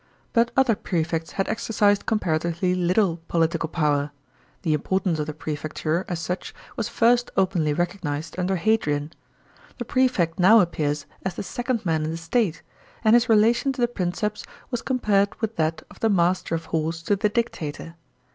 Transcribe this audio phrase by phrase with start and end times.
[0.33, 4.09] But other prefects had exercised comparatively little political power.
[4.63, 9.13] The importance of the prefecture, as such, was first openly recognised under Hadrian.
[9.77, 12.63] The prefect now appears as the second man in the state,
[13.03, 17.03] and his relation to the Princeps was compared with that of the master of horse
[17.03, 17.93] to the dictator.